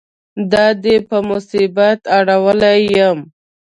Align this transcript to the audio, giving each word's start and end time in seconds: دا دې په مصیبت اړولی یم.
دا 0.51 0.65
دې 0.83 0.95
په 1.07 1.17
مصیبت 1.29 1.99
اړولی 2.17 2.77
یم. 2.97 3.19